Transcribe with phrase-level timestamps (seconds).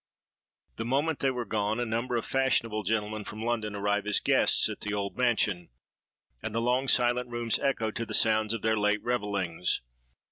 [0.77, 4.67] The moment they were gone, a number of fashionable gentlemen from London arrived as guests
[4.67, 5.69] at the old mansion;
[6.41, 9.81] and the long silent rooms echoed to the sounds of their late revellings.